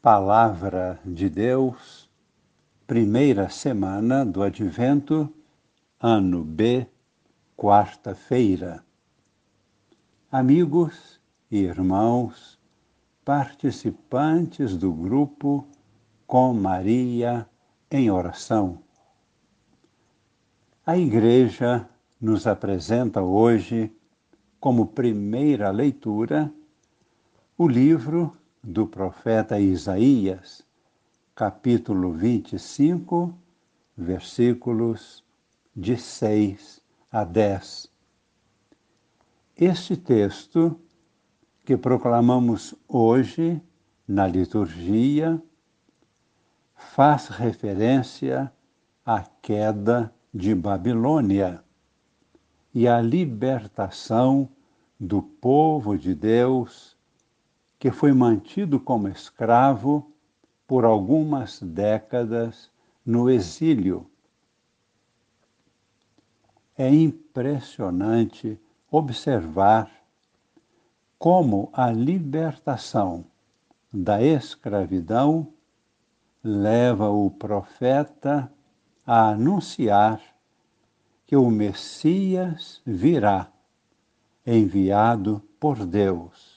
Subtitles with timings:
[0.00, 2.08] Palavra de Deus,
[2.86, 5.28] primeira semana do Advento,
[5.98, 6.86] ano B,
[7.56, 8.84] quarta-feira.
[10.30, 11.20] Amigos
[11.50, 12.56] e irmãos,
[13.24, 15.66] participantes do grupo
[16.24, 17.48] Com Maria
[17.90, 18.78] em Oração.
[20.84, 21.88] A Igreja
[22.20, 23.92] nos apresenta hoje,
[24.60, 26.52] como primeira leitura,
[27.58, 28.36] o livro
[28.66, 30.66] do profeta Isaías,
[31.36, 33.32] capítulo 25,
[33.96, 35.22] versículos
[35.74, 37.88] de 6 a 10.
[39.56, 40.80] Este texto
[41.64, 43.62] que proclamamos hoje
[44.06, 45.40] na liturgia
[46.74, 48.52] faz referência
[49.04, 51.62] à queda de Babilônia
[52.74, 54.48] e à libertação
[54.98, 56.95] do povo de Deus
[57.78, 60.10] que foi mantido como escravo
[60.66, 62.70] por algumas décadas
[63.04, 64.10] no exílio.
[66.76, 68.58] É impressionante
[68.90, 69.90] observar
[71.18, 73.24] como a libertação
[73.92, 75.52] da escravidão
[76.42, 78.52] leva o profeta
[79.06, 80.20] a anunciar
[81.26, 83.50] que o Messias virá,
[84.46, 86.55] enviado por Deus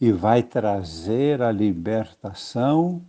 [0.00, 3.04] e vai trazer a libertação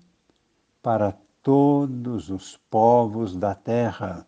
[0.81, 4.27] para todos os povos da terra.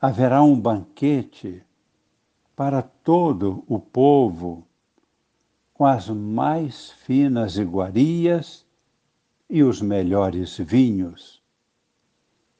[0.00, 1.64] Haverá um banquete
[2.54, 4.66] para todo o povo,
[5.72, 8.66] com as mais finas iguarias
[9.48, 11.42] e os melhores vinhos.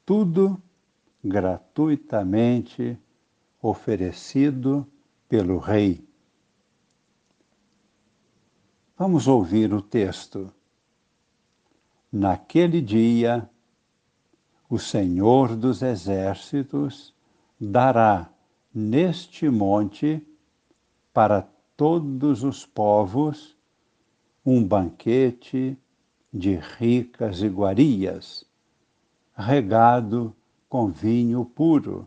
[0.07, 0.61] Tudo
[1.23, 2.99] gratuitamente
[3.61, 4.87] oferecido
[5.29, 6.05] pelo Rei.
[8.97, 10.53] Vamos ouvir o texto.
[12.13, 13.51] Naquele dia,
[14.71, 17.13] o Senhor dos Exércitos
[17.61, 18.31] dará
[18.73, 20.25] neste monte
[21.13, 21.43] para
[21.77, 23.57] todos os povos
[24.47, 25.77] um banquete
[26.33, 28.47] de ricas iguarias,
[29.37, 30.33] regado
[30.69, 32.07] com vinho puro,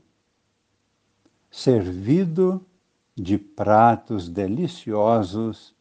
[1.51, 2.66] servido
[3.13, 5.75] de pratos deliciosos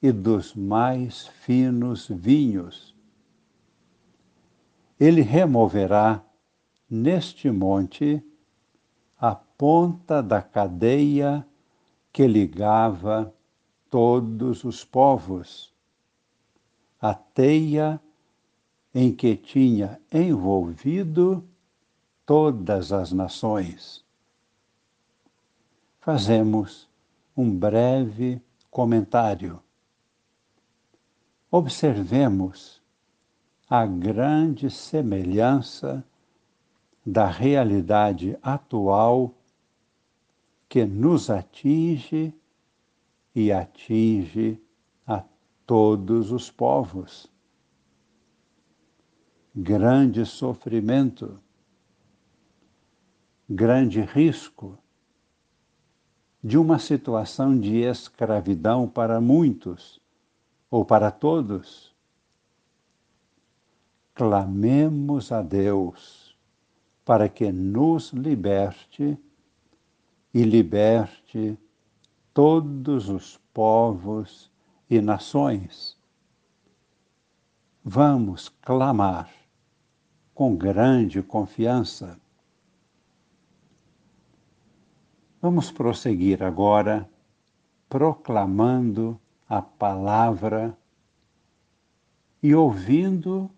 [0.00, 2.94] e dos mais finos vinhos.
[4.98, 6.24] Ele removerá
[6.88, 8.22] neste monte
[9.18, 11.46] a ponta da cadeia
[12.12, 13.32] que ligava
[13.90, 15.72] todos os povos,
[17.00, 18.00] a teia
[18.94, 21.44] em que tinha envolvido
[22.24, 24.04] todas as nações.
[26.00, 26.88] Fazemos
[27.36, 29.60] um breve comentário
[31.50, 32.82] observemos
[33.68, 36.04] a grande semelhança
[37.04, 39.34] da realidade atual
[40.68, 42.34] que nos atinge
[43.34, 44.60] e atinge
[45.06, 45.24] a
[45.66, 47.30] todos os povos.
[49.54, 51.40] Grande sofrimento,
[53.48, 54.78] grande risco
[56.44, 60.00] de uma situação de escravidão para muitos
[60.70, 61.94] ou para todos,
[64.14, 66.36] clamemos a Deus
[67.04, 69.18] para que nos liberte
[70.34, 71.58] e liberte
[72.34, 74.50] todos os povos
[74.90, 75.96] e nações.
[77.82, 79.30] Vamos clamar
[80.34, 82.20] com grande confiança.
[85.40, 87.08] Vamos prosseguir agora
[87.88, 89.18] proclamando
[89.48, 90.76] a palavra
[92.42, 93.50] e ouvindo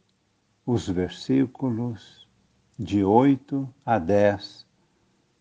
[0.64, 2.28] os versículos
[2.78, 4.66] de 8 a 10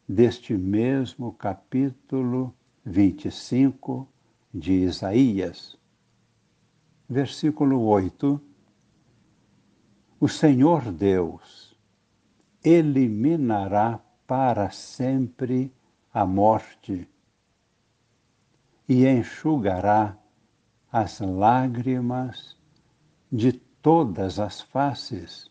[0.08, 2.52] deste mesmo capítulo
[2.84, 4.08] 25
[4.52, 5.78] de Isaías.
[7.08, 8.42] Versículo 8:
[10.20, 11.78] O Senhor Deus
[12.64, 15.72] eliminará para sempre
[16.12, 17.08] a morte
[18.88, 20.19] e enxugará
[20.92, 22.58] as lágrimas
[23.32, 25.50] de todas as faces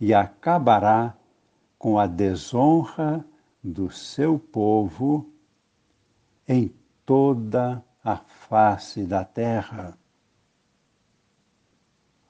[0.00, 1.16] e acabará
[1.78, 3.24] com a desonra
[3.62, 5.30] do seu povo
[6.46, 6.74] em
[7.04, 9.98] toda a face da terra.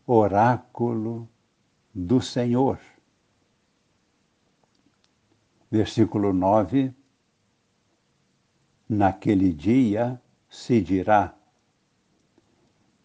[0.06, 1.29] Oráculo
[1.94, 2.81] do Senhor.
[5.70, 6.93] Versículo 9.
[8.88, 10.20] Naquele dia
[10.58, 11.32] se dirá: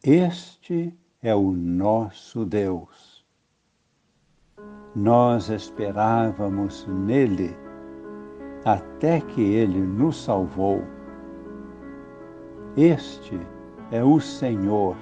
[0.04, 3.24] Este é o nosso Deus.
[4.96, 7.56] Nós esperávamos nele
[8.66, 10.82] até que ele nos salvou.
[12.76, 13.40] Este
[13.92, 14.96] é o Senhor.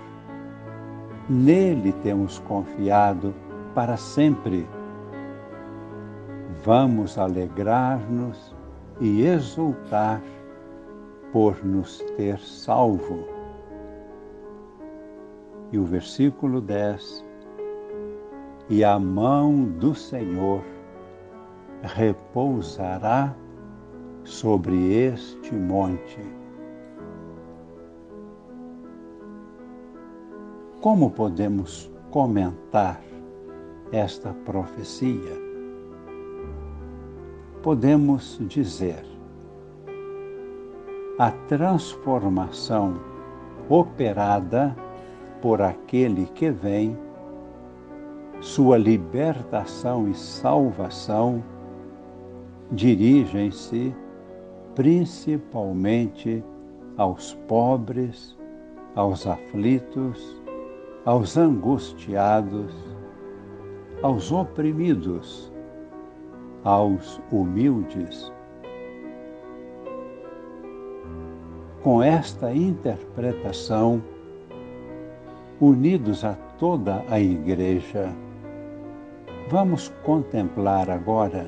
[1.29, 3.33] Nele temos confiado
[3.73, 4.67] para sempre.
[6.65, 8.53] Vamos alegrar-nos
[8.99, 10.21] e exultar
[11.31, 13.25] por nos ter salvo.
[15.71, 17.25] E o versículo 10:
[18.69, 20.61] E a mão do Senhor
[21.83, 23.33] repousará
[24.23, 26.19] sobre este monte.
[30.81, 33.01] Como podemos comentar
[33.91, 35.39] esta profecia?
[37.61, 39.10] Podemos dizer:
[41.21, 42.95] a transformação
[43.69, 44.75] operada
[45.39, 46.97] por aquele que vem,
[48.39, 51.43] sua libertação e salvação
[52.71, 53.95] dirigem-se
[54.73, 56.43] principalmente
[56.97, 58.35] aos pobres,
[58.95, 60.41] aos aflitos,
[61.05, 62.73] aos angustiados,
[64.01, 65.53] aos oprimidos,
[66.63, 68.33] aos humildes
[71.83, 74.01] com esta interpretação,
[75.59, 78.13] unidos a toda a Igreja,
[79.49, 81.47] vamos contemplar agora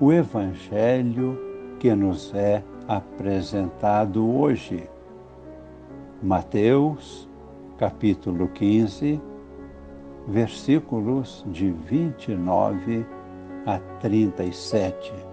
[0.00, 1.38] o Evangelho
[1.78, 4.88] que nos é apresentado hoje.
[6.20, 7.28] Mateus,
[7.78, 9.20] capítulo 15,
[10.26, 13.06] versículos de 29
[13.64, 15.27] a 37.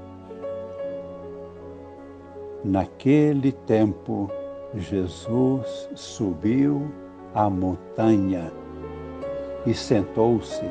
[2.68, 4.28] Naquele tempo,
[4.74, 6.92] Jesus subiu
[7.32, 8.52] a montanha
[9.68, 10.66] e sentou-se.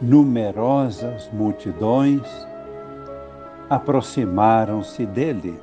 [0.00, 2.26] Numerosas multidões
[3.70, 5.56] aproximaram-se dele,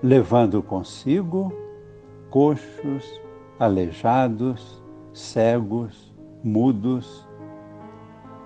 [0.00, 1.52] levando consigo
[2.30, 3.20] coxos,
[3.58, 4.80] aleijados,
[5.12, 6.14] cegos,
[6.44, 7.26] mudos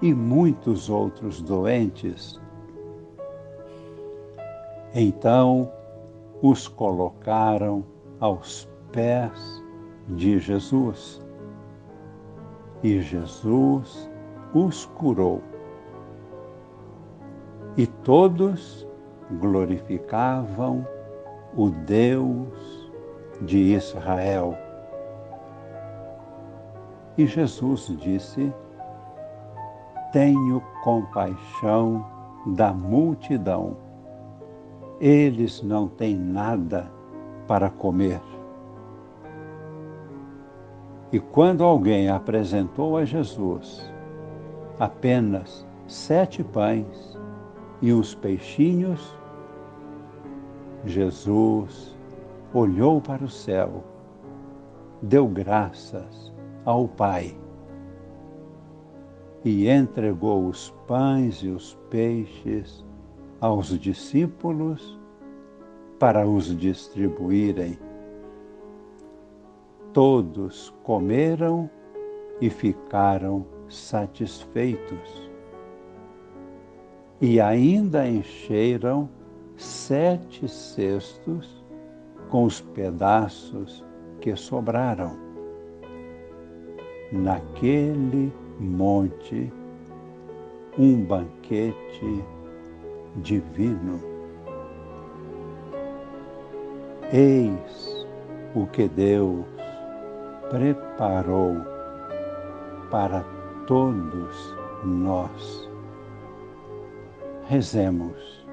[0.00, 2.40] e muitos outros doentes
[4.94, 5.70] então
[6.42, 7.84] os colocaram
[8.18, 9.62] aos pés
[10.08, 11.24] de Jesus
[12.82, 14.10] e Jesus
[14.54, 15.42] os curou.
[17.76, 18.86] E todos
[19.38, 20.86] glorificavam
[21.56, 22.90] o Deus
[23.42, 24.56] de Israel.
[27.16, 28.52] E Jesus disse:
[30.12, 32.04] Tenho compaixão
[32.56, 33.76] da multidão
[35.00, 36.90] eles não têm nada
[37.46, 38.20] para comer.
[41.10, 43.90] E quando alguém apresentou a Jesus
[44.78, 47.18] apenas sete pães
[47.82, 49.16] e uns peixinhos,
[50.84, 51.96] Jesus
[52.54, 53.82] olhou para o céu,
[55.02, 56.32] deu graças
[56.64, 57.34] ao Pai
[59.44, 62.84] e entregou os pães e os peixes
[63.40, 64.98] aos discípulos
[65.98, 67.78] para os distribuírem.
[69.92, 71.68] Todos comeram
[72.40, 75.30] e ficaram satisfeitos.
[77.20, 79.08] E ainda encheram
[79.56, 81.64] sete cestos
[82.30, 83.84] com os pedaços
[84.20, 85.18] que sobraram.
[87.12, 89.52] Naquele monte,
[90.78, 92.24] um banquete
[93.16, 94.00] divino.
[97.12, 98.06] Eis
[98.54, 99.44] o que Deus
[100.48, 101.56] preparou
[102.90, 103.24] para
[103.66, 105.68] todos nós.
[107.46, 108.46] Rezemos,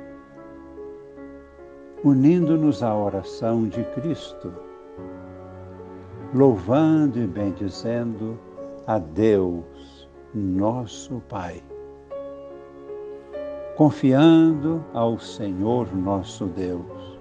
[2.04, 4.52] unindo-nos à oração de Cristo,
[6.34, 8.40] louvando e bendizendo
[8.88, 11.62] a Deus, nosso Pai
[13.78, 17.20] confiando ao Senhor nosso Deus.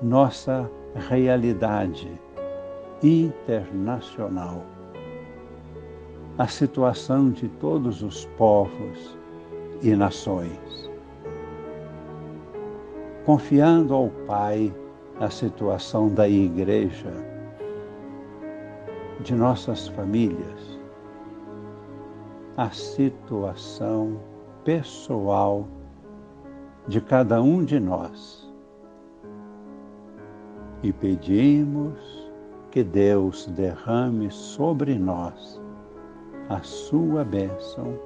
[0.00, 2.10] Nossa realidade
[3.02, 4.64] internacional,
[6.38, 9.18] a situação de todos os povos
[9.82, 10.90] e nações.
[13.26, 14.74] Confiando ao Pai
[15.20, 17.12] a situação da Igreja,
[19.20, 20.80] de nossas famílias,
[22.56, 24.18] a situação
[24.66, 25.68] pessoal
[26.88, 28.44] de cada um de nós.
[30.82, 32.30] e pedimos
[32.70, 35.60] que Deus derrame sobre nós
[36.48, 37.98] a sua bênção,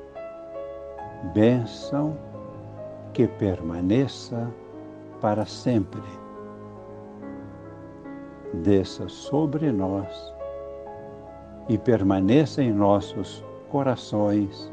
[1.35, 2.17] bênção
[3.13, 4.51] que permaneça
[5.21, 6.01] para sempre.
[8.63, 10.35] Desça sobre nós
[11.69, 14.73] e permaneça em nossos corações